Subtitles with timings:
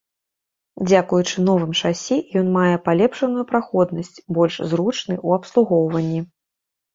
[0.87, 6.25] Дзякуючы новым шасі ён мае палепшаную праходнасць, больш зручны ў абслугоўванні.